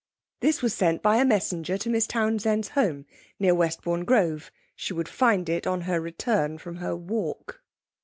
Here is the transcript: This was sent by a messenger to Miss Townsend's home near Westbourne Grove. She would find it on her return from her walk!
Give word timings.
This 0.39 0.63
was 0.63 0.73
sent 0.73 1.03
by 1.03 1.17
a 1.17 1.23
messenger 1.25 1.77
to 1.77 1.87
Miss 1.87 2.07
Townsend's 2.07 2.69
home 2.69 3.05
near 3.39 3.53
Westbourne 3.53 4.03
Grove. 4.03 4.49
She 4.75 4.93
would 4.95 5.07
find 5.07 5.47
it 5.47 5.67
on 5.67 5.81
her 5.81 6.01
return 6.01 6.57
from 6.57 6.77
her 6.77 6.95
walk! 6.95 7.61